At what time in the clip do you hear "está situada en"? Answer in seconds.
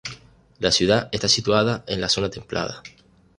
1.11-2.01